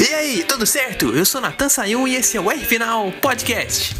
E 0.00 0.14
aí, 0.14 0.44
tudo 0.44 0.64
certo? 0.64 1.14
Eu 1.14 1.26
sou 1.26 1.42
Natan 1.42 1.68
Sayun 1.68 2.08
e 2.08 2.16
esse 2.16 2.34
é 2.34 2.40
o 2.40 2.50
R 2.50 2.64
Final 2.64 3.12
Podcast. 3.20 3.94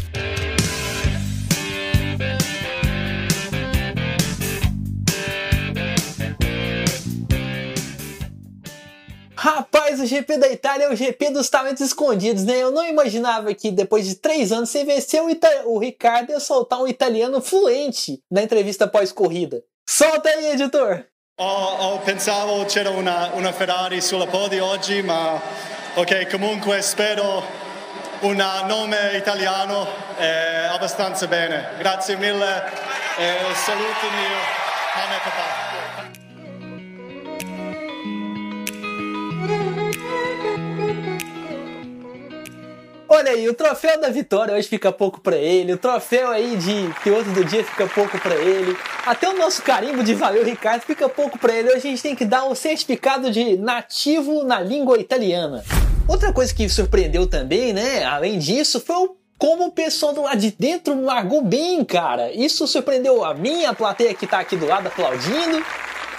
Rapaz, 9.35 9.99
o 9.99 10.07
GP 10.07 10.37
da 10.37 10.49
Itália 10.49 10.85
é 10.85 10.89
o 10.91 10.95
GP 10.95 11.29
dos 11.29 11.51
talentos 11.51 11.83
escondidos, 11.83 12.45
né? 12.45 12.57
Eu 12.57 12.71
não 12.71 12.83
imaginava 12.83 13.53
que 13.53 13.69
depois 13.69 14.07
de 14.07 14.15
três 14.15 14.51
anos 14.51 14.71
sem 14.71 14.83
vencer 14.83 15.21
o, 15.21 15.29
Ita 15.29 15.67
o 15.67 15.77
Ricardo 15.77 16.31
ia 16.31 16.39
soltar 16.39 16.81
um 16.81 16.87
italiano 16.87 17.39
fluente 17.39 18.23
na 18.31 18.41
entrevista 18.41 18.87
pós-corrida. 18.87 19.63
Solta 19.87 20.29
aí, 20.29 20.47
editor! 20.47 21.05
Oh, 21.37 21.93
oh, 21.93 21.99
pensavo 21.99 22.65
c'era 22.65 22.89
una, 22.89 23.33
una 23.35 23.53
Ferrari 23.53 24.01
sulla 24.01 24.25
podio 24.25 24.65
oggi, 24.65 25.03
ma 25.03 25.39
ok, 25.95 26.29
comunque 26.29 26.81
spero 26.81 27.43
un 28.21 28.43
nome 28.67 29.15
italiano 29.15 29.87
eh, 30.17 30.67
abbastanza 30.71 31.27
bene. 31.27 31.69
Grazie 31.77 32.15
mille 32.15 32.63
e 33.17 33.37
salutami 33.55 34.27
mamma 34.95 35.15
e 35.15 35.19
papà. 35.23 35.71
Olha 43.21 43.33
aí, 43.33 43.47
o 43.47 43.53
troféu 43.53 44.01
da 44.01 44.09
vitória 44.09 44.55
hoje 44.55 44.67
fica 44.67 44.91
pouco 44.91 45.21
para 45.21 45.35
ele, 45.35 45.73
o 45.73 45.77
troféu 45.77 46.31
aí 46.31 46.57
de 46.57 46.91
piloto 47.03 47.29
do 47.29 47.45
dia 47.45 47.63
fica 47.63 47.85
pouco 47.85 48.19
para 48.19 48.33
ele, 48.33 48.75
até 49.05 49.29
o 49.29 49.37
nosso 49.37 49.61
carimbo 49.61 50.03
de 50.03 50.15
valeu 50.15 50.43
Ricardo 50.43 50.81
fica 50.81 51.07
pouco 51.07 51.37
para 51.37 51.53
ele. 51.53 51.67
Hoje 51.67 51.77
a 51.77 51.91
gente 51.91 52.01
tem 52.01 52.15
que 52.15 52.25
dar 52.25 52.45
o 52.45 52.53
um 52.53 52.55
certificado 52.55 53.29
de 53.29 53.57
nativo 53.57 54.43
na 54.43 54.59
língua 54.59 54.97
italiana. 54.97 55.63
Outra 56.07 56.33
coisa 56.33 56.51
que 56.51 56.67
surpreendeu 56.67 57.27
também, 57.27 57.73
né, 57.73 58.03
além 58.05 58.39
disso, 58.39 58.81
foi 58.81 58.95
o 58.95 59.15
como 59.37 59.67
o 59.67 59.71
pessoal 59.71 60.13
do 60.13 60.23
lado 60.23 60.39
de 60.39 60.55
dentro 60.57 60.99
largou 60.99 61.43
bem, 61.43 61.85
cara. 61.85 62.31
Isso 62.31 62.65
surpreendeu 62.65 63.23
a 63.23 63.35
minha 63.35 63.71
plateia 63.71 64.15
que 64.15 64.25
tá 64.25 64.39
aqui 64.39 64.57
do 64.57 64.65
lado 64.65 64.87
aplaudindo. 64.87 65.63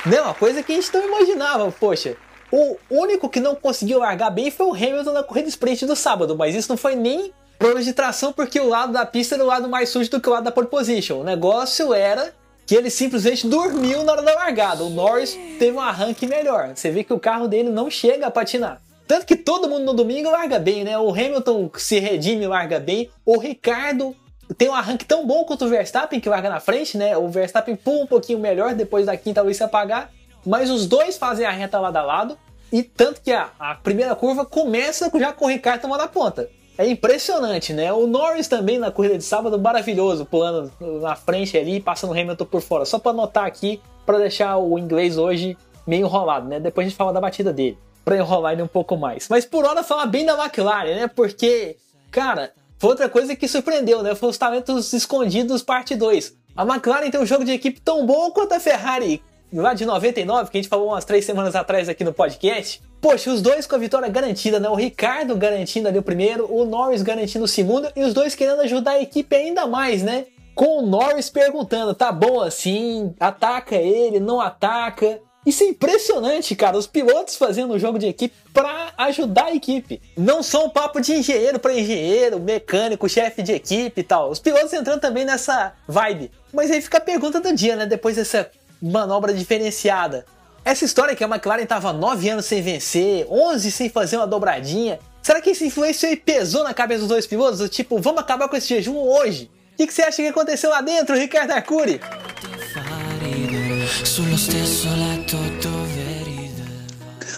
Né, 0.07 0.21
uma 0.21 0.35
coisa 0.35 0.63
que 0.63 0.71
a 0.71 0.77
gente 0.77 0.95
não 0.95 1.05
imaginava, 1.05 1.73
poxa. 1.73 2.17
O 2.53 2.77
único 2.91 3.31
que 3.31 3.41
não 3.41 3.55
conseguiu 3.55 4.01
largar 4.01 4.29
bem 4.29 4.51
foi 4.51 4.67
o 4.67 4.75
Hamilton 4.75 5.13
na 5.13 5.23
corrida 5.23 5.49
sprint 5.49 5.87
do 5.87 5.97
sábado, 5.97 6.37
mas 6.37 6.55
isso 6.55 6.69
não 6.69 6.77
foi 6.77 6.95
nem 6.95 7.33
problema 7.59 7.83
de 7.83 7.95
tração, 7.95 8.31
porque 8.31 8.61
o 8.61 8.69
lado 8.69 8.93
da 8.93 9.07
pista 9.07 9.37
era 9.37 9.43
o 9.43 9.47
lado 9.47 9.71
mais 9.71 9.89
sujo 9.89 10.11
do 10.11 10.21
que 10.21 10.29
o 10.29 10.33
lado 10.33 10.45
da 10.45 10.53
pole 10.53 10.67
position. 10.67 11.21
O 11.21 11.25
negócio 11.25 11.95
era 11.95 12.35
que 12.67 12.75
ele 12.75 12.91
simplesmente 12.91 13.47
dormiu 13.47 14.05
na 14.05 14.13
hora 14.13 14.23
da 14.23 14.35
largada. 14.35 14.85
O 14.85 14.91
Norris 14.91 15.35
teve 15.59 15.73
um 15.73 15.81
arranque 15.81 16.27
melhor. 16.27 16.73
Você 16.75 16.91
vê 16.91 17.03
que 17.03 17.13
o 17.15 17.19
carro 17.19 17.49
dele 17.49 17.71
não 17.71 17.89
chega 17.89 18.27
a 18.27 18.31
patinar. 18.31 18.83
Tanto 19.07 19.25
que 19.25 19.35
todo 19.37 19.69
mundo 19.69 19.87
no 19.87 19.95
domingo 19.95 20.31
larga 20.31 20.59
bem, 20.59 20.85
né? 20.85 20.99
O 20.99 21.11
Hamilton 21.11 21.71
se 21.77 21.99
redime 21.99 22.47
larga 22.47 22.79
bem. 22.79 23.11
O 23.25 23.39
Ricardo 23.39 24.15
tem 24.59 24.69
um 24.69 24.75
arranque 24.75 25.07
tão 25.07 25.27
bom 25.27 25.45
quanto 25.45 25.65
o 25.65 25.69
Verstappen, 25.69 26.21
que 26.21 26.29
larga 26.29 26.51
na 26.51 26.61
frente, 26.61 26.99
né? 26.99 27.17
O 27.17 27.29
Verstappen 27.29 27.77
pula 27.77 28.05
um 28.05 28.07
pouquinho 28.07 28.39
melhor 28.39 28.75
depois 28.75 29.07
da 29.07 29.17
quinta 29.17 29.41
luz 29.41 29.57
se 29.57 29.65
apagar 29.65 30.11
mas 30.45 30.71
os 30.71 30.87
dois 30.87 31.17
fazem 31.17 31.47
a 31.47 31.51
reta 31.51 31.79
lado 31.79 31.97
a 31.97 32.03
lado, 32.03 32.39
e 32.73 32.83
tanto 32.83 33.21
que 33.21 33.31
a, 33.33 33.51
a 33.59 33.75
primeira 33.75 34.15
curva 34.15 34.47
começa 34.47 35.11
já 35.15 35.33
com 35.33 35.45
o 35.45 35.49
Ricardo 35.49 35.83
tomando 35.83 36.01
a 36.01 36.09
ponta. 36.09 36.49
É 36.79 36.87
impressionante, 36.87 37.73
né? 37.73 37.93
O 37.93 38.07
Norris 38.07 38.49
também 38.49 38.79
na 38.79 38.91
corrida 38.91 39.19
de 39.19 39.25
sábado, 39.25 39.59
maravilhoso, 39.59 40.25
pulando 40.25 40.73
na 41.01 41.15
frente 41.15 41.57
ali, 41.57 41.81
passando 41.81 42.11
o 42.11 42.19
Hamilton 42.19 42.47
por 42.47 42.63
fora. 42.63 42.85
Só 42.87 42.99
para 42.99 43.11
anotar 43.11 43.45
aqui, 43.45 43.81
para 44.07 44.19
deixar 44.19 44.57
o 44.57 44.79
inglês 44.79 45.19
hoje 45.19 45.57
meio 45.87 46.07
enrolado, 46.07 46.49
né? 46.49 46.59
Depois 46.59 46.87
a 46.87 46.89
gente 46.89 46.97
fala 46.97 47.13
da 47.13 47.21
batida 47.21 47.53
dele, 47.53 47.77
para 48.05 48.17
enrolar 48.17 48.55
ele 48.55 48.63
um 48.63 48.69
pouco 48.69 48.97
mais. 48.97 49.29
Mas 49.29 49.45
por 49.45 49.67
hora 49.67 49.83
falar 49.83 50.07
bem 50.07 50.25
da 50.25 50.33
McLaren, 50.33 50.95
né? 50.95 51.09
Porque, 51.09 51.77
cara, 52.11 52.53
foi 52.79 52.91
outra 52.91 53.09
coisa 53.09 53.37
que 53.37 53.47
surpreendeu, 53.47 54.03
né? 54.03 54.15
Foi 54.15 54.31
os 54.31 54.39
talentos 54.39 54.93
escondidos 54.95 55.63
parte 55.63 55.95
2. 55.95 56.35
A 56.57 56.65
McLaren 56.65 57.11
tem 57.11 57.21
um 57.21 57.27
jogo 57.27 57.45
de 57.45 57.53
equipe 57.53 57.81
tão 57.81 58.07
bom 58.07 58.31
quanto 58.31 58.55
a 58.55 58.61
Ferrari, 58.61 59.23
lá 59.61 59.75
de 59.75 59.85
99, 59.85 60.51
que 60.51 60.59
a 60.59 60.61
gente 60.63 60.69
falou 60.69 60.89
umas 60.89 61.05
três 61.05 61.25
semanas 61.25 61.55
atrás 61.55 61.89
aqui 61.89 62.05
no 62.05 62.13
podcast. 62.13 62.83
Poxa, 63.01 63.31
os 63.31 63.43
dois 63.43 63.67
com 63.67 63.75
a 63.75 63.79
vitória 63.79 64.09
garantida, 64.09 64.61
né? 64.61 64.69
O 64.69 64.75
Ricardo 64.75 65.37
garantindo 65.37 65.89
ali 65.89 65.99
o 65.99 66.03
primeiro, 66.03 66.47
o 66.53 66.65
Norris 66.65 67.03
garantindo 67.03 67.45
o 67.45 67.49
segundo, 67.49 67.89
e 67.97 68.03
os 68.03 68.15
dois 68.15 68.35
querendo 68.35 68.61
ajudar 68.63 68.93
a 68.93 69.03
equipe 69.03 69.35
ainda 69.35 69.67
mais, 69.67 70.03
né? 70.03 70.27
Com 70.55 70.79
o 70.79 70.87
Norris 70.87 71.29
perguntando, 71.29 71.95
tá 71.95 72.13
bom 72.13 72.41
assim? 72.41 73.15
Ataca 73.19 73.77
ele, 73.77 74.21
não 74.21 74.41
ataca? 74.41 75.21
Isso 75.45 75.65
é 75.65 75.67
impressionante, 75.67 76.55
cara. 76.55 76.79
Os 76.79 76.87
pilotos 76.87 77.35
fazendo 77.35 77.75
um 77.75 77.79
jogo 77.79 77.99
de 77.99 78.07
equipe 78.07 78.35
para 78.55 78.93
ajudar 78.97 79.47
a 79.47 79.55
equipe. 79.55 80.01
Não 80.17 80.43
só 80.43 80.65
um 80.65 80.71
papo 80.71 81.01
de 81.01 81.15
engenheiro 81.15 81.59
para 81.59 81.75
engenheiro, 81.75 82.39
mecânico, 82.39 83.09
chefe 83.09 83.43
de 83.43 83.53
equipe 83.53 84.01
e 84.01 84.05
tal. 84.05 84.31
Os 84.31 84.39
pilotos 84.39 84.73
entrando 84.73 85.01
também 85.01 85.25
nessa 85.25 85.73
vibe. 85.89 86.31
Mas 86.53 86.71
aí 86.71 86.81
fica 86.81 86.99
a 86.99 87.01
pergunta 87.01 87.41
do 87.41 87.53
dia, 87.55 87.75
né? 87.75 87.87
Depois 87.87 88.15
dessa 88.15 88.49
manobra 88.83 89.33
diferenciada. 89.33 90.27
Essa 90.65 90.85
história 90.85 91.15
que 91.15 91.23
a 91.23 91.29
McLaren 91.29 91.63
estava 91.63 91.93
9 91.93 92.29
anos 92.29 92.47
sem 92.47 92.61
vencer, 92.61 93.27
11 93.31 93.71
sem 93.71 93.89
fazer 93.89 94.17
uma 94.17 94.27
dobradinha, 94.27 94.99
será 95.23 95.41
que 95.41 95.51
isso 95.51 95.65
influenciou 95.65 96.13
e 96.13 96.17
pesou 96.17 96.65
na 96.65 96.75
cabeça 96.75 97.01
dos 97.01 97.09
dois 97.09 97.27
pilotos? 97.27 97.69
Tipo, 97.71 97.99
vamos 97.99 98.21
acabar 98.21 98.49
com 98.49 98.57
esse 98.57 98.69
jejum 98.69 98.97
hoje? 98.97 99.51
O 99.75 99.77
que, 99.77 99.87
que 99.87 99.95
você 99.95 100.03
acha 100.03 100.17
que 100.23 100.29
aconteceu 100.29 100.71
lá 100.71 100.81
dentro, 100.81 101.17
Ricardo 101.17 101.53
Arcuri? 101.53 102.01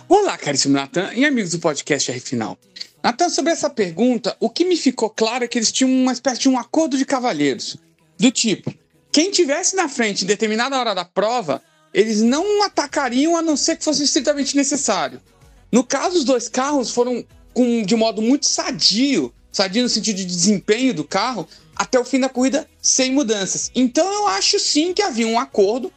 Olá, 0.09 0.37
caríssimo 0.37 0.75
Natan 0.75 1.11
e 1.15 1.25
amigos 1.25 1.53
do 1.53 1.59
podcast 1.59 2.11
R 2.11 2.21
Final. 2.21 2.59
Natan, 3.03 3.28
sobre 3.28 3.53
essa 3.53 3.71
pergunta, 3.71 4.37
o 4.41 4.50
que 4.50 4.65
me 4.65 4.76
ficou 4.76 5.09
claro 5.11 5.44
é 5.44 5.49
que 5.49 5.59
eles 5.59 5.72
tinham 5.72 5.91
uma 5.91 6.12
espécie 6.12 6.41
de 6.43 6.49
um 6.49 6.59
acordo 6.59 6.97
de 6.97 7.05
cavalheiros. 7.05 7.76
Do 8.19 8.31
tipo, 8.31 8.72
quem 9.14 9.30
tivesse 9.30 9.76
na 9.76 9.88
frente 9.88 10.25
em 10.25 10.26
determinada 10.26 10.76
hora 10.76 10.92
da 10.92 11.04
prova, 11.04 11.62
eles 11.92 12.20
não 12.20 12.64
atacariam 12.64 13.36
a 13.36 13.42
não 13.42 13.56
ser 13.56 13.76
que 13.76 13.84
fosse 13.84 14.02
estritamente 14.02 14.56
necessário. 14.56 15.22
No 15.70 15.84
caso, 15.84 16.16
os 16.19 16.25
dois 16.25 16.48
carros 16.48 16.91
foram 16.91 17.25
com, 17.52 17.82
de 17.82 17.94
modo 17.94 18.20
muito 18.20 18.44
sadio, 18.44 19.32
sadio 19.52 19.84
no 19.84 19.88
sentido 19.88 20.16
de 20.16 20.25
desempenho 20.25 20.92
do 20.92 21.04
carro, 21.04 21.47
até 21.76 21.97
o 21.97 22.04
fim 22.04 22.19
da 22.19 22.28
corrida 22.28 22.69
sem 22.82 23.12
mudanças. 23.12 23.70
Então 23.72 24.04
eu 24.12 24.26
acho 24.26 24.58
sim 24.58 24.92
que 24.92 25.00
havia 25.00 25.28
um 25.28 25.38
acordo 25.38 25.92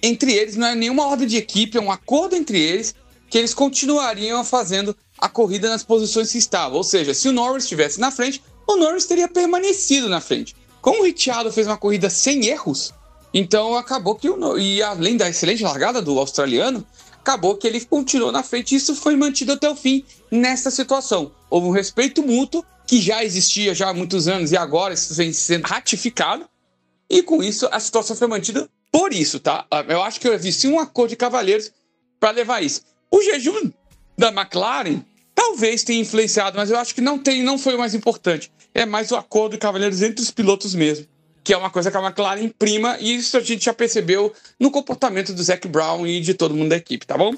entre 0.00 0.32
eles, 0.32 0.54
não 0.54 0.68
é 0.68 0.76
nenhuma 0.76 1.08
ordem 1.08 1.26
de 1.26 1.38
equipe, 1.38 1.76
é 1.76 1.80
um 1.80 1.90
acordo 1.90 2.36
entre 2.36 2.60
eles, 2.60 2.94
que 3.28 3.38
eles 3.38 3.52
continuariam 3.52 4.44
fazendo 4.44 4.96
a 5.18 5.28
corrida 5.28 5.68
nas 5.68 5.82
posições 5.82 6.30
que 6.30 6.38
estavam. 6.38 6.76
Ou 6.76 6.84
seja, 6.84 7.12
se 7.12 7.28
o 7.28 7.32
Norris 7.32 7.64
estivesse 7.64 7.98
na 7.98 8.12
frente, 8.12 8.40
o 8.68 8.76
Norris 8.76 9.04
teria 9.04 9.26
permanecido 9.26 10.08
na 10.08 10.20
frente. 10.20 10.54
Como 10.82 11.02
o 11.02 11.04
Ricciardo 11.04 11.52
fez 11.52 11.68
uma 11.68 11.78
corrida 11.78 12.10
sem 12.10 12.46
erros, 12.46 12.92
então 13.32 13.76
acabou 13.76 14.16
que 14.16 14.28
o 14.28 14.58
e 14.58 14.82
além 14.82 15.16
da 15.16 15.30
excelente 15.30 15.62
largada 15.62 16.02
do 16.02 16.18
australiano, 16.18 16.84
acabou 17.20 17.56
que 17.56 17.68
ele 17.68 17.80
continuou 17.84 18.32
na 18.32 18.42
frente. 18.42 18.72
E 18.72 18.78
isso 18.78 18.96
foi 18.96 19.14
mantido 19.14 19.52
até 19.52 19.70
o 19.70 19.76
fim 19.76 20.04
nessa 20.28 20.72
situação. 20.72 21.30
Houve 21.48 21.68
um 21.68 21.70
respeito 21.70 22.20
mútuo 22.20 22.64
que 22.84 23.00
já 23.00 23.22
existia 23.22 23.72
já 23.72 23.90
há 23.90 23.94
muitos 23.94 24.26
anos 24.26 24.50
e 24.50 24.56
agora 24.56 24.92
isso 24.92 25.14
vem 25.14 25.32
sendo 25.32 25.66
ratificado. 25.66 26.44
E 27.08 27.22
com 27.22 27.40
isso 27.44 27.68
a 27.70 27.78
situação 27.78 28.16
foi 28.16 28.26
mantida 28.26 28.68
por 28.90 29.12
isso, 29.12 29.38
tá? 29.38 29.64
Eu 29.88 30.02
acho 30.02 30.18
que 30.18 30.26
eu 30.26 30.36
vi 30.36 30.52
sim 30.52 30.68
um 30.68 30.80
acordo 30.80 31.10
de 31.10 31.16
cavalheiros 31.16 31.70
para 32.18 32.32
levar 32.32 32.60
isso. 32.60 32.82
O 33.08 33.22
jejum 33.22 33.70
da 34.18 34.32
McLaren 34.32 35.00
talvez 35.32 35.84
tenha 35.84 36.00
influenciado, 36.00 36.56
mas 36.56 36.70
eu 36.70 36.76
acho 36.76 36.92
que 36.92 37.00
não 37.00 37.20
tem, 37.20 37.40
não 37.40 37.56
foi 37.56 37.76
o 37.76 37.78
mais 37.78 37.94
importante 37.94 38.50
é 38.74 38.86
mais 38.86 39.10
o 39.10 39.16
acordo 39.16 39.52
de 39.52 39.58
cavalheiros 39.58 40.02
entre 40.02 40.22
os 40.22 40.30
pilotos 40.30 40.74
mesmo. 40.74 41.06
Que 41.44 41.52
é 41.52 41.56
uma 41.56 41.70
coisa 41.70 41.90
que 41.90 41.96
a 41.96 42.00
McLaren 42.00 42.40
imprima, 42.40 42.96
e 43.00 43.16
isso 43.16 43.36
a 43.36 43.40
gente 43.40 43.64
já 43.64 43.74
percebeu 43.74 44.32
no 44.60 44.70
comportamento 44.70 45.32
do 45.32 45.42
Zac 45.42 45.66
Brown 45.66 46.06
e 46.06 46.20
de 46.20 46.34
todo 46.34 46.54
mundo 46.54 46.68
da 46.70 46.76
equipe, 46.76 47.04
tá 47.04 47.18
bom? 47.18 47.34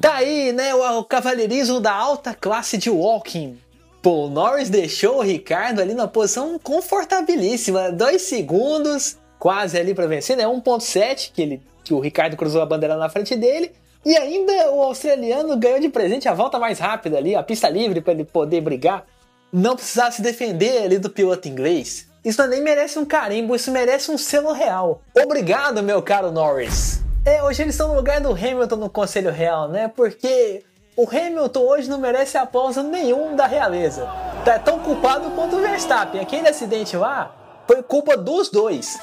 Tá 0.00 0.14
aí, 0.14 0.52
né, 0.52 0.74
o, 0.74 0.98
o 0.98 1.04
cavalheirismo 1.04 1.80
da 1.80 1.92
alta 1.92 2.34
classe 2.34 2.78
de 2.78 2.90
walking. 2.90 3.58
Pô, 4.00 4.28
Norris 4.28 4.68
deixou 4.68 5.18
o 5.18 5.22
Ricardo 5.22 5.80
ali 5.80 5.94
na 5.94 6.08
posição 6.08 6.58
confortabilíssima, 6.58 7.92
dois 7.92 8.22
segundos, 8.22 9.16
quase 9.38 9.78
ali 9.78 9.94
para 9.94 10.06
vencer, 10.06 10.36
né? 10.36 10.44
1.7 10.44 11.30
que 11.32 11.42
ele 11.42 11.62
que 11.84 11.92
o 11.92 11.98
Ricardo 11.98 12.36
cruzou 12.36 12.62
a 12.62 12.66
bandeira 12.66 12.96
na 12.96 13.08
frente 13.08 13.34
dele 13.34 13.72
e 14.04 14.16
ainda 14.16 14.70
o 14.72 14.82
australiano 14.82 15.56
ganhou 15.56 15.80
de 15.80 15.88
presente 15.88 16.28
a 16.28 16.34
volta 16.34 16.58
mais 16.58 16.78
rápida 16.78 17.18
ali, 17.18 17.34
a 17.34 17.42
pista 17.42 17.68
livre 17.68 18.00
para 18.00 18.12
ele 18.12 18.24
poder 18.24 18.60
brigar. 18.60 19.04
Não 19.52 19.76
precisar 19.76 20.10
se 20.10 20.22
defender 20.22 20.84
ali 20.84 20.98
do 20.98 21.10
piloto 21.10 21.48
inglês. 21.48 22.08
Isso 22.24 22.46
nem 22.46 22.60
merece 22.60 22.98
um 22.98 23.04
carimbo, 23.04 23.54
isso 23.54 23.70
merece 23.70 24.10
um 24.10 24.18
selo 24.18 24.52
real. 24.52 25.02
Obrigado, 25.16 25.82
meu 25.82 26.02
caro 26.02 26.30
Norris. 26.30 27.00
É, 27.24 27.42
hoje 27.42 27.62
eles 27.62 27.74
estão 27.74 27.88
no 27.88 27.94
lugar 27.94 28.20
do 28.20 28.30
Hamilton 28.30 28.76
no 28.76 28.90
Conselho 28.90 29.30
Real, 29.30 29.68
né? 29.68 29.86
Porque 29.86 30.64
o 30.96 31.08
Hamilton 31.08 31.60
hoje 31.60 31.88
não 31.88 31.98
merece 31.98 32.36
aplauso 32.36 32.82
nenhum 32.82 33.36
da 33.36 33.46
realeza. 33.46 34.08
Tá 34.44 34.58
tão 34.58 34.80
culpado 34.80 35.30
quanto 35.30 35.56
o 35.56 35.60
Verstappen. 35.60 36.20
Aquele 36.20 36.48
acidente 36.48 36.96
lá 36.96 37.34
foi 37.66 37.82
culpa 37.82 38.16
dos 38.16 38.50
dois. 38.50 38.98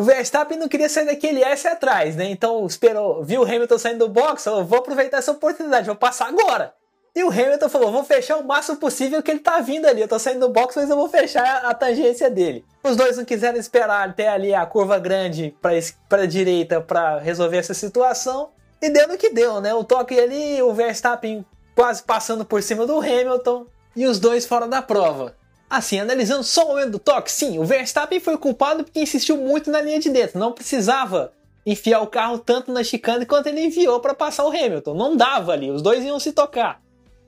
O 0.00 0.02
Verstappen 0.02 0.56
não 0.56 0.66
queria 0.66 0.88
sair 0.88 1.04
daquele 1.04 1.44
S 1.44 1.68
atrás, 1.68 2.16
né? 2.16 2.24
Então 2.24 2.64
esperou, 2.64 3.22
viu 3.22 3.42
o 3.42 3.44
Hamilton 3.44 3.76
saindo 3.76 4.06
do 4.06 4.08
box, 4.08 4.44
falou: 4.44 4.64
vou 4.64 4.78
aproveitar 4.78 5.18
essa 5.18 5.30
oportunidade, 5.30 5.88
vou 5.88 5.94
passar 5.94 6.26
agora. 6.26 6.72
E 7.14 7.22
o 7.22 7.28
Hamilton 7.28 7.68
falou: 7.68 7.92
vou 7.92 8.02
fechar 8.02 8.38
o 8.38 8.42
máximo 8.42 8.78
possível 8.78 9.22
que 9.22 9.30
ele 9.30 9.40
tá 9.40 9.60
vindo 9.60 9.84
ali. 9.84 10.00
Eu 10.00 10.08
tô 10.08 10.18
saindo 10.18 10.40
do 10.40 10.48
box, 10.48 10.74
mas 10.74 10.88
eu 10.88 10.96
vou 10.96 11.06
fechar 11.06 11.66
a 11.66 11.74
tangência 11.74 12.30
dele. 12.30 12.64
Os 12.82 12.96
dois 12.96 13.18
não 13.18 13.26
quiseram 13.26 13.58
esperar 13.58 14.08
até 14.08 14.28
ali 14.28 14.54
a 14.54 14.64
curva 14.64 14.98
grande 14.98 15.54
para 15.60 15.78
para 16.08 16.26
direita 16.26 16.80
para 16.80 17.18
resolver 17.18 17.58
essa 17.58 17.74
situação. 17.74 18.52
E 18.80 18.88
deu 18.88 19.06
no 19.06 19.18
que 19.18 19.28
deu, 19.28 19.60
né? 19.60 19.74
O 19.74 19.84
toque 19.84 20.18
ali, 20.18 20.62
o 20.62 20.72
Verstappen 20.72 21.44
quase 21.74 22.02
passando 22.02 22.42
por 22.42 22.62
cima 22.62 22.86
do 22.86 22.96
Hamilton 23.00 23.66
e 23.94 24.06
os 24.06 24.18
dois 24.18 24.46
fora 24.46 24.66
da 24.66 24.80
prova. 24.80 25.36
Assim, 25.70 26.00
analisando 26.00 26.42
só 26.42 26.64
o 26.64 26.68
momento 26.70 26.90
do 26.90 26.98
toque, 26.98 27.30
sim, 27.30 27.60
o 27.60 27.64
Verstappen 27.64 28.18
foi 28.18 28.36
culpado 28.36 28.82
porque 28.82 28.98
insistiu 28.98 29.36
muito 29.36 29.70
na 29.70 29.80
linha 29.80 30.00
de 30.00 30.10
dentro. 30.10 30.36
Não 30.36 30.50
precisava 30.50 31.32
enfiar 31.64 32.00
o 32.00 32.08
carro 32.08 32.38
tanto 32.38 32.72
na 32.72 32.82
chicane 32.82 33.24
quanto 33.24 33.46
ele 33.46 33.64
enviou 33.64 34.00
para 34.00 34.12
passar 34.12 34.44
o 34.44 34.48
Hamilton. 34.48 34.94
Não 34.94 35.16
dava 35.16 35.52
ali, 35.52 35.70
os 35.70 35.80
dois 35.80 36.04
iam 36.04 36.18
se 36.18 36.32
tocar. 36.32 36.82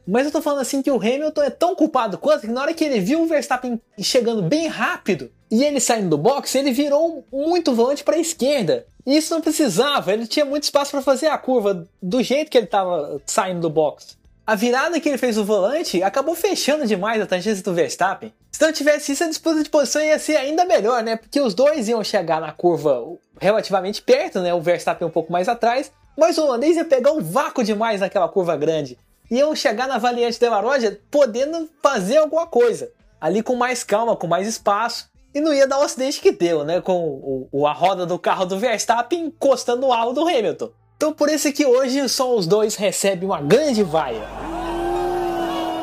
Mas 0.05 0.27
eu 0.27 0.33
tô 0.33 0.43
falando 0.43 0.61
assim 0.61 0.83
que 0.83 0.91
o 0.91 0.97
Hamilton 0.97 1.43
é 1.43 1.51
tão 1.51 1.77
culpado 1.77 2.19
quanto 2.19 2.41
que 2.41 2.49
na 2.49 2.63
hora 2.63 2.75
que 2.75 2.83
ele 2.83 2.99
viu 2.99 3.23
o 3.23 3.27
Verstappen 3.27 3.81
chegando 4.01 4.43
bem 4.43 4.67
rápido 4.67 5.31
e 5.49 5.63
ele 5.63 5.79
saindo 5.79 6.11
do 6.11 6.19
box, 6.19 6.53
ele 6.57 6.73
virou 6.73 7.25
muito 7.33 7.73
volante 7.73 8.03
para 8.03 8.17
a 8.17 8.21
esquerda. 8.21 8.85
E 9.07 9.17
isso 9.17 9.33
não 9.33 9.41
precisava, 9.41 10.13
ele 10.13 10.27
tinha 10.27 10.45
muito 10.45 10.65
espaço 10.65 10.91
para 10.91 11.03
fazer 11.03 11.29
a 11.29 11.39
curva 11.39 11.87
do 12.03 12.23
jeito 12.23 12.51
que 12.51 12.59
ele 12.59 12.65
estava 12.65 13.21
saindo 13.25 13.61
do 13.61 13.71
box. 13.71 14.17
A 14.47 14.55
virada 14.55 14.99
que 14.99 15.09
ele 15.09 15.19
fez 15.19 15.39
o 15.39 15.45
volante 15.45 16.03
acabou 16.03 16.35
fechando 16.35 16.87
demais 16.87 17.23
a 17.23 17.27
tangência 17.27 17.63
do 17.63 17.75
Verstappen. 17.75 18.33
Se 18.51 18.61
não 18.61 18.73
tivesse 18.73 19.13
isso, 19.13 19.25
a 19.25 19.29
disputa 19.29 19.63
de 19.63 19.71
posição 19.71 20.03
ia 20.03 20.19
ser 20.19 20.37
ainda 20.37 20.65
melhor, 20.65 21.03
né? 21.03 21.17
Porque 21.17 21.41
os 21.41 21.55
dois 21.55 21.89
iam 21.89 22.03
chegar 22.03 22.41
na 22.41 22.53
curva 22.53 23.05
relativamente 23.41 24.03
perto, 24.03 24.41
né? 24.41 24.53
O 24.53 24.61
Verstappen 24.61 25.07
um 25.07 25.11
pouco 25.11 25.33
mais 25.33 25.49
atrás, 25.49 25.93
mas 26.19 26.37
o 26.39 26.45
holandês 26.45 26.77
ia 26.77 26.85
pegar 26.85 27.13
um 27.13 27.23
vácuo 27.23 27.63
demais 27.63 28.01
naquela 28.01 28.29
curva 28.29 28.57
grande 28.57 28.99
iam 29.33 29.57
chegar 29.57 29.89
na 29.89 29.97
Valiante 29.97 30.39
de 30.39 30.49
La 30.49 30.61
Roja 30.61 31.01
podendo 31.11 31.69
fazer 31.83 32.19
alguma 32.19 32.47
coisa. 32.47 32.93
Ali 33.19 33.43
com 33.43 33.57
mais 33.57 33.83
calma, 33.83 34.15
com 34.15 34.27
mais 34.27 34.47
espaço. 34.47 35.11
E 35.35 35.41
não 35.41 35.55
ia 35.55 35.67
dar 35.67 35.79
o 35.79 35.83
acidente 35.83 36.21
que 36.21 36.31
deu, 36.31 36.63
né? 36.63 36.83
Com 36.83 37.49
o, 37.51 37.67
a 37.67 37.73
roda 37.73 38.05
do 38.05 38.19
carro 38.19 38.45
do 38.45 38.59
Verstappen 38.59 39.25
encostando 39.25 39.87
no 39.87 39.93
alo 39.93 40.13
do 40.13 40.29
Hamilton. 40.29 40.71
Então 41.03 41.13
por 41.13 41.29
isso 41.29 41.53
que 41.53 41.67
hoje 41.67 42.09
só 42.09 42.33
os 42.33 42.47
dois 42.47 42.77
recebem 42.77 43.29
uma 43.29 43.41
grande 43.41 43.83
vaia. 43.83 44.23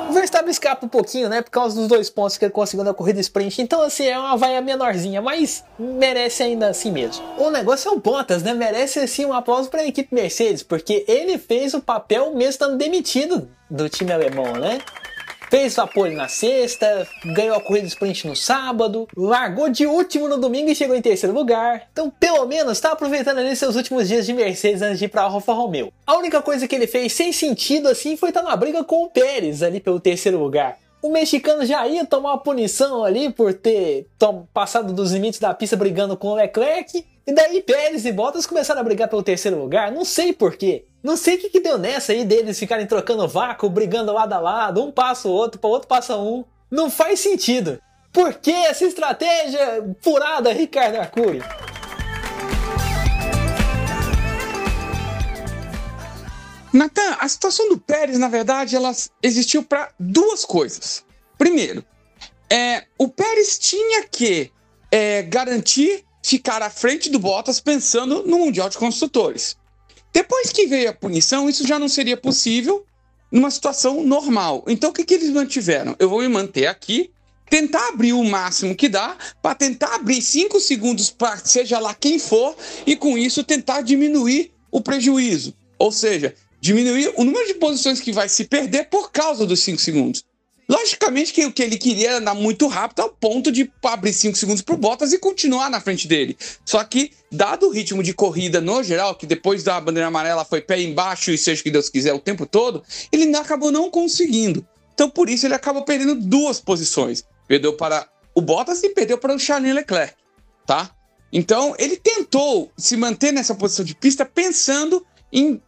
O 0.09 0.13
Verstappen 0.13 0.49
escapa 0.49 0.85
um 0.85 0.87
pouquinho, 0.87 1.27
né? 1.27 1.41
Por 1.41 1.51
causa 1.51 1.75
dos 1.75 1.89
dois 1.89 2.09
pontos 2.09 2.37
que 2.37 2.45
ele 2.45 2.53
conseguiu 2.53 2.85
na 2.85 2.93
corrida 2.93 3.19
sprint. 3.19 3.61
Então, 3.61 3.81
assim, 3.81 4.05
é 4.05 4.17
uma 4.17 4.37
vaia 4.37 4.61
menorzinha, 4.61 5.21
mas 5.21 5.61
merece 5.77 6.43
ainda 6.43 6.69
assim 6.69 6.89
mesmo. 6.89 7.21
O 7.37 7.51
negócio 7.51 7.89
é 7.89 7.91
o 7.91 7.99
Bottas, 7.99 8.43
né? 8.43 8.53
Merece, 8.53 8.99
assim, 8.99 9.25
um 9.25 9.33
aplauso 9.33 9.69
para 9.69 9.81
a 9.81 9.85
equipe 9.85 10.15
Mercedes, 10.15 10.63
porque 10.63 11.03
ele 11.05 11.37
fez 11.37 11.73
o 11.73 11.81
papel 11.81 12.33
mesmo 12.33 12.51
estando 12.51 12.77
demitido 12.77 13.49
do 13.69 13.89
time 13.89 14.13
alemão, 14.13 14.53
né? 14.53 14.79
Fez 15.49 15.75
pole 15.93 16.13
na 16.13 16.27
sexta, 16.27 17.07
ganhou 17.25 17.57
a 17.57 17.61
corrida 17.61 17.87
sprint 17.87 18.27
no 18.27 18.35
sábado, 18.35 19.07
largou 19.17 19.67
de 19.67 19.87
último 19.87 20.27
no 20.27 20.37
domingo 20.37 20.69
e 20.69 20.75
chegou 20.75 20.95
em 20.95 21.01
terceiro 21.01 21.35
lugar. 21.35 21.87
Então, 21.91 22.09
pelo 22.09 22.45
menos, 22.45 22.73
está 22.73 22.91
aproveitando 22.91 23.39
ali 23.39 23.55
seus 23.55 23.75
últimos 23.75 24.07
dias 24.07 24.27
de 24.27 24.33
Mercedes 24.33 24.83
antes 24.83 24.99
de 24.99 25.05
ir 25.05 25.09
para 25.09 25.23
Alfa 25.23 25.53
Romeo. 25.53 25.91
A 26.05 26.15
única 26.17 26.39
coisa 26.41 26.67
que 26.67 26.75
ele 26.75 26.85
fez 26.85 27.13
sem 27.13 27.33
sentido 27.33 27.87
assim 27.87 28.15
foi 28.15 28.29
estar 28.29 28.43
tá 28.43 28.49
na 28.49 28.55
briga 28.55 28.83
com 28.83 29.05
o 29.05 29.09
Pérez 29.09 29.63
ali 29.63 29.79
pelo 29.79 29.99
terceiro 29.99 30.37
lugar. 30.37 30.77
O 31.01 31.09
mexicano 31.09 31.65
já 31.65 31.87
ia 31.87 32.05
tomar 32.05 32.31
uma 32.31 32.43
punição 32.43 33.03
ali 33.03 33.31
por 33.31 33.53
ter 33.53 34.07
passado 34.53 34.91
dos 34.91 35.13
limites 35.13 35.39
da 35.39 35.53
pista 35.53 35.77
brigando 35.77 36.17
com 36.17 36.29
o 36.29 36.35
Leclerc. 36.35 37.05
E 37.25 37.31
daí 37.31 37.61
Pérez 37.61 38.05
e 38.05 38.11
Bottas 38.11 38.45
começaram 38.45 38.81
a 38.81 38.83
brigar 38.83 39.07
pelo 39.07 39.23
terceiro 39.23 39.57
lugar, 39.57 39.91
não 39.91 40.03
sei 40.03 40.33
porquê. 40.33 40.85
Não 41.01 41.15
sei 41.15 41.35
o 41.35 41.39
que, 41.39 41.49
que 41.49 41.61
deu 41.61 41.77
nessa 41.77 42.11
aí 42.11 42.25
deles 42.25 42.59
ficarem 42.59 42.85
trocando 42.85 43.27
vácuo, 43.27 43.69
brigando 43.69 44.11
lado 44.11 44.33
a 44.33 44.39
lado, 44.39 44.83
um 44.83 44.91
passa 44.91 45.29
o 45.29 45.31
outro, 45.31 45.59
para 45.59 45.69
outro 45.69 45.87
passa 45.87 46.17
um. 46.17 46.43
Não 46.69 46.89
faz 46.89 47.21
sentido. 47.21 47.79
Por 48.11 48.33
que 48.33 48.51
essa 48.51 48.83
estratégia 48.83 49.95
furada, 50.01 50.51
Ricardo 50.51 50.97
Arcuri? 50.97 51.41
Natan, 56.71 57.17
a 57.19 57.27
situação 57.27 57.67
do 57.69 57.77
Pérez, 57.77 58.17
na 58.19 58.27
verdade, 58.27 58.75
ela 58.75 58.91
existiu 59.23 59.63
para 59.63 59.91
duas 59.99 60.45
coisas. 60.45 61.03
Primeiro, 61.37 61.83
é, 62.49 62.85
o 62.97 63.07
Pérez 63.07 63.57
tinha 63.57 64.07
que 64.07 64.51
é, 64.91 65.23
garantir 65.23 66.03
ficar 66.23 66.61
à 66.61 66.69
frente 66.69 67.09
do 67.09 67.19
Bottas 67.19 67.59
pensando 67.59 68.23
no 68.23 68.39
Mundial 68.39 68.69
de 68.69 68.77
Construtores. 68.77 69.57
Depois 70.13 70.51
que 70.51 70.67
veio 70.67 70.89
a 70.89 70.93
punição, 70.93 71.49
isso 71.49 71.65
já 71.65 71.79
não 71.79 71.87
seria 71.87 72.17
possível 72.17 72.85
numa 73.31 73.51
situação 73.51 74.03
normal. 74.03 74.63
Então, 74.67 74.89
o 74.89 74.93
que, 74.93 75.05
que 75.05 75.13
eles 75.13 75.29
mantiveram? 75.29 75.95
Eu 75.99 76.09
vou 76.09 76.19
me 76.19 76.27
manter 76.27 76.65
aqui, 76.67 77.11
tentar 77.49 77.87
abrir 77.89 78.13
o 78.13 78.23
máximo 78.23 78.75
que 78.75 78.89
dá, 78.89 79.15
para 79.41 79.55
tentar 79.55 79.95
abrir 79.95 80.21
5 80.21 80.59
segundos 80.59 81.09
para 81.09 81.37
seja 81.37 81.79
lá 81.79 81.93
quem 81.93 82.19
for, 82.19 82.55
e 82.85 82.95
com 82.95 83.17
isso 83.17 83.43
tentar 83.43 83.81
diminuir 83.81 84.51
o 84.71 84.81
prejuízo. 84.81 85.53
Ou 85.77 85.91
seja, 85.91 86.35
diminuir 86.61 87.13
o 87.15 87.23
número 87.23 87.47
de 87.47 87.55
posições 87.55 87.99
que 87.99 88.11
vai 88.11 88.29
se 88.29 88.45
perder 88.45 88.89
por 88.89 89.11
causa 89.11 89.45
dos 89.45 89.59
5 89.61 89.79
segundos. 89.79 90.23
Logicamente 90.69 91.33
que 91.33 91.43
o 91.45 91.51
que 91.51 91.63
ele 91.63 91.77
queria 91.79 92.09
era 92.09 92.17
andar 92.19 92.35
muito 92.35 92.67
rápido 92.67 92.99
ao 92.99 93.09
ponto 93.09 93.51
de 93.51 93.71
abrir 93.83 94.13
5 94.13 94.37
segundos 94.37 94.61
para 94.61 94.75
o 94.75 94.77
Bottas 94.77 95.11
e 95.11 95.17
continuar 95.17 95.67
na 95.67 95.81
frente 95.81 96.07
dele. 96.07 96.37
Só 96.63 96.83
que, 96.83 97.11
dado 97.31 97.67
o 97.67 97.71
ritmo 97.71 98.03
de 98.03 98.13
corrida 98.13 98.61
no 98.61 98.83
geral, 98.83 99.15
que 99.15 99.25
depois 99.25 99.63
da 99.63 99.81
bandeira 99.81 100.07
amarela 100.07 100.45
foi 100.45 100.61
pé 100.61 100.79
embaixo 100.79 101.31
e 101.31 101.39
seja 101.39 101.61
o 101.61 101.63
que 101.63 101.71
Deus 101.71 101.89
quiser 101.89 102.13
o 102.13 102.19
tempo 102.19 102.45
todo, 102.45 102.83
ele 103.11 103.35
acabou 103.35 103.71
não 103.71 103.89
conseguindo. 103.89 104.63
Então, 104.93 105.09
por 105.09 105.27
isso, 105.27 105.47
ele 105.47 105.55
acabou 105.55 105.83
perdendo 105.83 106.13
duas 106.13 106.59
posições. 106.59 107.23
Perdeu 107.47 107.73
para 107.73 108.07
o 108.35 108.41
Bottas 108.41 108.83
e 108.83 108.89
perdeu 108.89 109.17
para 109.17 109.33
o 109.33 109.39
Charles 109.39 109.73
Leclerc, 109.73 110.13
tá? 110.67 110.91
Então, 111.33 111.73
ele 111.79 111.97
tentou 111.97 112.71
se 112.77 112.95
manter 112.95 113.31
nessa 113.31 113.55
posição 113.55 113.83
de 113.83 113.95
pista 113.95 114.23
pensando 114.23 115.03
em 115.33 115.59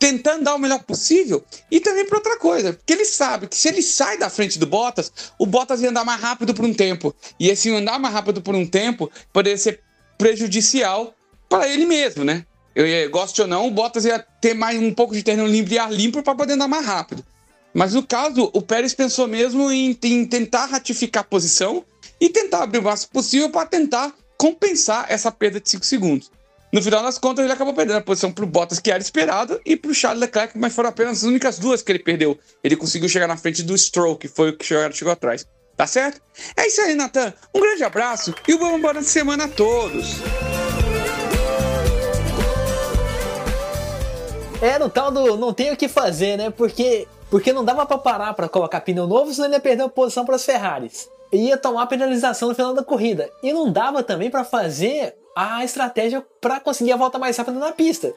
tentando 0.00 0.44
dar 0.44 0.54
o 0.54 0.58
melhor 0.58 0.82
possível. 0.82 1.44
E 1.70 1.78
também 1.78 2.06
para 2.06 2.16
outra 2.16 2.38
coisa, 2.38 2.72
porque 2.72 2.94
ele 2.94 3.04
sabe 3.04 3.46
que 3.46 3.54
se 3.54 3.68
ele 3.68 3.82
sai 3.82 4.16
da 4.16 4.30
frente 4.30 4.58
do 4.58 4.66
Bottas, 4.66 5.12
o 5.38 5.44
Bottas 5.44 5.82
ia 5.82 5.90
andar 5.90 6.04
mais 6.04 6.20
rápido 6.20 6.54
por 6.54 6.64
um 6.64 6.72
tempo. 6.72 7.14
E 7.38 7.50
esse 7.50 7.72
andar 7.72 8.00
mais 8.00 8.14
rápido 8.14 8.40
por 8.40 8.56
um 8.56 8.66
tempo 8.66 9.10
poderia 9.32 9.58
ser 9.58 9.80
prejudicial 10.16 11.14
para 11.48 11.68
ele 11.68 11.84
mesmo, 11.84 12.24
né? 12.24 12.46
Eu, 12.74 13.10
gosto 13.10 13.42
ou 13.42 13.48
não, 13.48 13.66
o 13.66 13.70
Bottas 13.70 14.06
ia 14.06 14.18
ter 14.40 14.54
mais 14.54 14.80
um 14.80 14.94
pouco 14.94 15.14
de 15.14 15.22
terreno 15.22 15.46
livre 15.46 15.74
e 15.74 15.78
ar 15.78 15.92
limpo 15.92 16.22
para 16.22 16.34
poder 16.34 16.54
andar 16.54 16.68
mais 16.68 16.86
rápido. 16.86 17.22
Mas 17.74 17.92
no 17.92 18.02
caso, 18.02 18.50
o 18.54 18.62
Pérez 18.62 18.94
pensou 18.94 19.28
mesmo 19.28 19.70
em, 19.70 19.96
em 20.02 20.24
tentar 20.24 20.66
ratificar 20.66 21.20
a 21.20 21.24
posição 21.24 21.84
e 22.18 22.30
tentar 22.30 22.62
abrir 22.62 22.78
o 22.78 22.82
máximo 22.82 23.12
possível 23.12 23.50
para 23.50 23.66
tentar 23.66 24.14
compensar 24.38 25.06
essa 25.10 25.30
perda 25.30 25.60
de 25.60 25.68
5 25.68 25.84
segundos. 25.84 26.30
No 26.72 26.80
final 26.80 27.02
das 27.02 27.18
contas, 27.18 27.44
ele 27.44 27.52
acabou 27.52 27.74
perdendo 27.74 27.96
a 27.96 28.00
posição 28.00 28.30
pro 28.30 28.46
Bottas, 28.46 28.78
que 28.78 28.92
era 28.92 29.02
esperado, 29.02 29.60
e 29.66 29.76
pro 29.76 29.92
Charles 29.92 30.20
Leclerc, 30.20 30.56
mas 30.56 30.72
foram 30.72 30.88
apenas 30.88 31.18
as 31.18 31.22
únicas 31.24 31.58
duas 31.58 31.82
que 31.82 31.90
ele 31.90 31.98
perdeu. 31.98 32.38
Ele 32.62 32.76
conseguiu 32.76 33.08
chegar 33.08 33.26
na 33.26 33.36
frente 33.36 33.64
do 33.64 33.76
Stroll, 33.76 34.16
que 34.16 34.28
foi 34.28 34.50
o 34.50 34.56
que 34.56 34.64
chegou, 34.64 34.92
chegou 34.92 35.12
atrás. 35.12 35.44
Tá 35.76 35.86
certo? 35.86 36.20
É 36.56 36.68
isso 36.68 36.80
aí, 36.82 36.94
Natan. 36.94 37.34
Um 37.52 37.60
grande 37.60 37.82
abraço 37.82 38.32
e 38.46 38.54
uma 38.54 38.78
boa 38.78 39.02
semana 39.02 39.44
a 39.44 39.48
todos. 39.48 40.16
É, 44.62 44.78
no 44.78 44.90
tal 44.90 45.10
do 45.10 45.36
não 45.38 45.52
tem 45.52 45.72
o 45.72 45.76
que 45.76 45.88
fazer, 45.88 46.36
né? 46.36 46.50
Porque, 46.50 47.08
porque 47.30 47.52
não 47.52 47.64
dava 47.64 47.84
para 47.84 47.98
parar 47.98 48.34
para 48.34 48.48
colocar 48.48 48.82
pneu 48.82 49.08
novo, 49.08 49.32
senão 49.32 49.46
ele 49.48 49.54
ia 49.56 49.60
perder 49.60 49.84
a 49.84 49.88
posição 49.88 50.24
para 50.24 50.36
as 50.36 50.44
Ferraris. 50.44 51.08
E 51.32 51.46
ia 51.46 51.56
tomar 51.56 51.86
penalização 51.86 52.50
no 52.50 52.54
final 52.54 52.74
da 52.74 52.84
corrida. 52.84 53.28
E 53.42 53.52
não 53.52 53.72
dava 53.72 54.02
também 54.02 54.30
para 54.30 54.44
fazer 54.44 55.16
a 55.36 55.64
estratégia 55.64 56.24
para 56.40 56.60
conseguir 56.60 56.92
a 56.92 56.96
volta 56.96 57.18
mais 57.18 57.36
rápida 57.36 57.58
na 57.58 57.72
pista. 57.72 58.12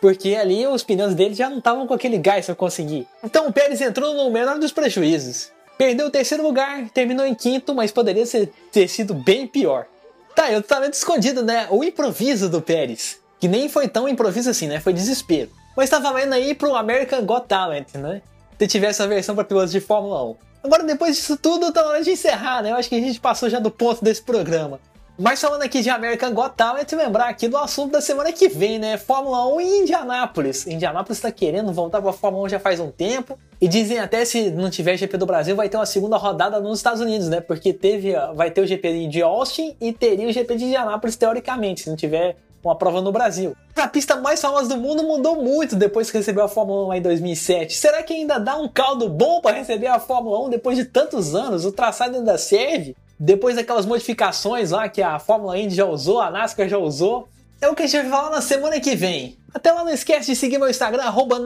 Porque 0.00 0.34
ali 0.34 0.66
os 0.66 0.82
pneus 0.82 1.14
dele 1.14 1.34
já 1.34 1.48
não 1.48 1.58
estavam 1.58 1.86
com 1.86 1.94
aquele 1.94 2.18
gás 2.18 2.46
para 2.46 2.54
conseguir. 2.54 3.06
Então 3.22 3.46
o 3.46 3.52
Pérez 3.52 3.80
entrou 3.80 4.14
no 4.14 4.30
menor 4.30 4.58
dos 4.58 4.72
prejuízos. 4.72 5.50
Perdeu 5.78 6.06
o 6.06 6.10
terceiro 6.10 6.42
lugar, 6.42 6.88
terminou 6.90 7.26
em 7.26 7.34
quinto, 7.34 7.74
mas 7.74 7.90
poderia 7.90 8.24
ter 8.70 8.88
sido 8.88 9.14
bem 9.14 9.46
pior. 9.46 9.86
Tá, 10.34 10.50
eu 10.50 10.62
talento 10.62 10.94
escondido, 10.94 11.42
né? 11.42 11.68
O 11.70 11.82
improviso 11.82 12.48
do 12.48 12.60
Pérez. 12.60 13.18
Que 13.40 13.48
nem 13.48 13.68
foi 13.68 13.88
tão 13.88 14.08
improviso 14.08 14.50
assim, 14.50 14.66
né? 14.66 14.80
Foi 14.80 14.92
desespero. 14.92 15.50
Mas 15.76 15.90
tá 15.90 15.98
valendo 15.98 16.32
aí 16.32 16.54
pro 16.54 16.74
American 16.74 17.24
Got 17.24 17.46
Talent, 17.46 17.94
né? 17.94 18.22
Se 18.58 18.66
tivesse 18.66 19.02
a 19.02 19.06
versão 19.06 19.34
para 19.34 19.44
pilotos 19.44 19.72
de 19.72 19.80
Fórmula 19.80 20.24
1. 20.24 20.36
Agora, 20.64 20.82
depois 20.84 21.16
disso 21.16 21.36
tudo, 21.36 21.72
tá 21.72 21.82
na 21.82 21.90
hora 21.90 22.02
de 22.02 22.10
encerrar, 22.10 22.62
né? 22.62 22.70
Eu 22.70 22.76
acho 22.76 22.88
que 22.88 22.94
a 22.94 23.00
gente 23.00 23.20
passou 23.20 23.48
já 23.50 23.58
do 23.58 23.70
ponto 23.70 24.02
desse 24.02 24.22
programa. 24.22 24.80
Mas 25.16 25.40
falando 25.40 25.62
aqui 25.62 25.80
de 25.80 25.88
American 25.88 26.34
Got 26.34 26.54
Talent, 26.56 26.90
lembrar 26.90 27.28
aqui 27.28 27.46
do 27.46 27.56
assunto 27.56 27.92
da 27.92 28.00
semana 28.00 28.32
que 28.32 28.48
vem, 28.48 28.80
né? 28.80 28.98
Fórmula 28.98 29.46
1 29.54 29.60
em 29.60 29.82
Indianápolis. 29.82 30.66
Indianápolis 30.66 31.18
está 31.18 31.30
querendo 31.30 31.72
voltar 31.72 32.00
para 32.00 32.10
a 32.10 32.12
Fórmula 32.12 32.46
1 32.46 32.48
já 32.48 32.58
faz 32.58 32.80
um 32.80 32.90
tempo. 32.90 33.38
E 33.60 33.68
dizem 33.68 34.00
até 34.00 34.24
se 34.24 34.50
não 34.50 34.68
tiver 34.68 34.96
GP 34.96 35.16
do 35.16 35.24
Brasil, 35.24 35.54
vai 35.54 35.68
ter 35.68 35.76
uma 35.76 35.86
segunda 35.86 36.16
rodada 36.16 36.58
nos 36.58 36.80
Estados 36.80 37.00
Unidos, 37.00 37.28
né? 37.28 37.40
Porque 37.40 37.72
teve, 37.72 38.12
vai 38.34 38.50
ter 38.50 38.60
o 38.60 38.66
GP 38.66 39.06
de 39.06 39.22
Austin 39.22 39.76
e 39.80 39.92
teria 39.92 40.28
o 40.28 40.32
GP 40.32 40.56
de 40.56 40.64
Indianápolis 40.64 41.14
teoricamente, 41.14 41.82
se 41.82 41.88
não 41.88 41.96
tiver 41.96 42.36
uma 42.64 42.74
prova 42.74 43.00
no 43.00 43.12
Brasil. 43.12 43.54
A 43.76 43.86
pista 43.86 44.16
mais 44.16 44.40
famosa 44.40 44.68
do 44.68 44.76
mundo 44.76 45.04
mudou 45.04 45.36
muito 45.36 45.76
depois 45.76 46.10
que 46.10 46.18
recebeu 46.18 46.44
a 46.44 46.48
Fórmula 46.48 46.86
1 46.86 46.88
lá 46.88 46.96
em 46.96 47.02
2007. 47.02 47.74
Será 47.74 48.02
que 48.02 48.14
ainda 48.14 48.38
dá 48.38 48.56
um 48.56 48.68
caldo 48.68 49.08
bom 49.08 49.40
para 49.40 49.56
receber 49.56 49.86
a 49.86 50.00
Fórmula 50.00 50.46
1 50.46 50.50
depois 50.50 50.76
de 50.76 50.84
tantos 50.86 51.36
anos? 51.36 51.64
O 51.64 51.70
traçado 51.70 52.16
ainda 52.16 52.36
serve? 52.36 52.96
Depois 53.18 53.56
daquelas 53.56 53.86
modificações 53.86 54.70
lá 54.70 54.88
que 54.88 55.02
a 55.02 55.18
Fórmula 55.18 55.58
Indy 55.58 55.74
já 55.74 55.84
usou, 55.84 56.20
a 56.20 56.30
NASCAR 56.30 56.68
já 56.68 56.78
usou. 56.78 57.28
É 57.60 57.68
o 57.68 57.74
que 57.74 57.82
a 57.82 57.86
gente 57.86 58.02
vai 58.02 58.10
falar 58.10 58.30
na 58.30 58.40
semana 58.40 58.80
que 58.80 58.94
vem. 58.94 59.38
Até 59.54 59.70
lá 59.72 59.84
não 59.84 59.92
esquece 59.92 60.26
de 60.26 60.36
seguir 60.36 60.58
meu 60.58 60.68
Instagram, 60.68 61.04
arroba 61.04 61.40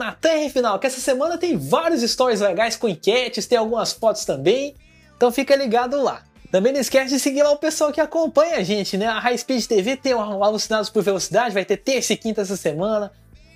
que 0.79 0.87
essa 0.87 0.99
semana 0.99 1.37
tem 1.37 1.55
vários 1.55 2.01
stories 2.01 2.41
legais 2.41 2.75
com 2.75 2.89
enquetes, 2.89 3.45
tem 3.45 3.57
algumas 3.57 3.93
fotos 3.93 4.25
também. 4.25 4.75
Então 5.15 5.31
fica 5.31 5.55
ligado 5.55 6.01
lá. 6.01 6.23
Também 6.51 6.73
não 6.73 6.79
esquece 6.79 7.13
de 7.13 7.19
seguir 7.19 7.43
lá 7.43 7.51
o 7.51 7.57
pessoal 7.57 7.91
que 7.91 8.01
acompanha 8.01 8.57
a 8.57 8.63
gente, 8.63 8.97
né? 8.97 9.05
A 9.05 9.19
High 9.19 9.37
Speed 9.37 9.65
TV 9.65 9.95
tem 9.95 10.15
o 10.15 10.43
Alucinados 10.43 10.89
por 10.89 11.03
Velocidade, 11.03 11.53
vai 11.53 11.63
ter 11.63 11.77
terça 11.77 12.13
e 12.13 12.17
quinta 12.17 12.41
essa 12.41 12.57
semana. 12.57 13.11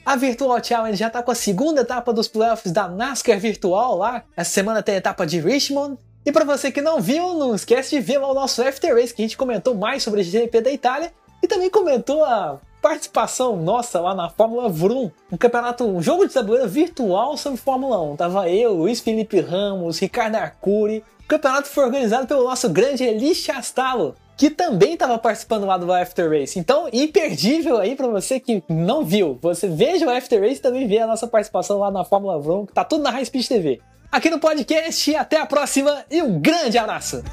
A 0.05 0.15
Virtual 0.15 0.63
Challenge 0.63 0.98
já 0.98 1.10
tá 1.10 1.24
com 1.24 1.32
a 1.32 1.36
segunda 1.36 1.82
etapa 1.82 2.13
dos 2.13 2.27
playoffs 2.27 2.72
da 2.72 2.88
NASCAR 2.88 3.39
Virtual 3.39 3.98
lá. 3.98 4.24
Essa 4.38 4.51
semana 4.51 4.84
tem 4.84 4.96
a 4.96 4.98
etapa 5.00 5.25
de 5.25 5.39
Richmond. 5.39 5.98
E 6.25 6.32
para 6.32 6.46
você 6.46 6.72
que 6.72 6.82
não 6.82 7.01
viu, 7.01 7.34
não 7.34 7.53
esquece 7.53 7.89
de 7.92 8.01
ver 8.01 8.18
lá 8.18 8.32
o 8.32 8.34
nosso 8.34 8.62
After 8.62 8.96
Race, 8.96 9.13
que 9.13 9.22
a 9.22 9.25
gente 9.25 9.38
comentou 9.38 9.75
mais 9.75 10.03
sobre 10.03 10.22
o 10.22 10.24
GP 10.24 10.62
da 10.62 10.72
Itália. 10.72 11.12
E 11.42 11.48
também 11.48 11.70
comentou 11.70 12.24
a 12.24 12.60
participação 12.82 13.58
nossa 13.58 14.00
lá 14.00 14.15
na 14.15 14.30
Fórmula 14.30 14.70
Vroom, 14.70 15.10
um 15.32 15.38
campeonato, 15.38 15.86
um 15.86 16.01
jogo 16.01 16.25
de 16.25 16.34
tabuleiro 16.34 16.68
virtual 16.68 17.36
sobre 17.38 17.58
Fórmula 17.58 18.01
1. 18.01 18.15
Tava 18.15 18.50
eu, 18.50 18.74
Luiz 18.74 19.00
Felipe 19.00 19.39
Ramos, 19.39 20.00
Ricardo 20.00 20.36
Arcuri, 20.36 21.03
o 21.24 21.27
campeonato 21.27 21.68
foi 21.70 21.86
organizado 21.86 22.27
pelo 22.27 22.44
nosso 22.44 22.70
grande 22.70 23.03
Eli 23.03 23.34
Chastalo, 23.34 24.15
que 24.38 24.50
também 24.50 24.94
estava 24.94 25.18
participando 25.18 25.65
lá 25.65 25.77
do 25.77 25.92
After 25.92 26.30
Race. 26.30 26.60
Então, 26.60 26.89
imperdível 26.92 27.77
aí 27.77 27.96
para 27.96 28.08
você 28.08 28.39
que 28.39 28.62
não 28.68 29.06
viu. 29.06 29.39
Você 29.42 29.68
veja 29.68 30.06
o 30.06 30.10
After 30.10 30.42
Race 30.42 30.56
e 30.56 30.62
também 30.62 30.88
vê 30.88 31.00
a 31.00 31.08
nossa 31.08 31.27
participação 31.27 31.80
lá 31.80 31.89
na 31.89 32.03
Fórmula 32.03 32.39
Vroom, 32.39 32.65
que 32.65 32.74
tá 32.74 32.84
tudo 32.84 33.03
na 33.03 33.12
High 33.12 33.25
Speed 33.25 33.48
TV. 33.48 33.82
Aqui 34.13 34.29
no 34.29 34.39
podcast, 34.39 35.15
até 35.15 35.41
a 35.41 35.46
próxima 35.48 36.05
e 36.12 36.22
um 36.22 36.39
grande 36.39 36.77
abraço! 36.77 37.24